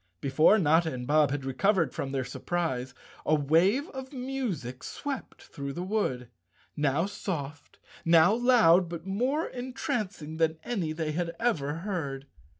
Before 0.19 0.57
Notta 0.57 0.91
and 0.91 1.05
Bob 1.05 1.29
had 1.29 1.45
recovered 1.45 1.93
from 1.93 2.11
their 2.11 2.23
surprise 2.23 2.95
a 3.23 3.35
wave 3.35 3.87
of 3.89 4.11
music 4.11 4.81
swept 4.81 5.43
through 5.43 5.73
the 5.73 5.83
wood, 5.83 6.27
now 6.75 7.05
soft, 7.05 7.77
now 8.03 8.33
loud, 8.33 8.89
but 8.89 9.05
more 9.05 9.45
entrancing 9.49 10.37
than 10.37 10.57
any 10.63 10.91
they 10.91 11.11
had 11.11 11.35
ever 11.39 11.75
heard. 11.85 12.25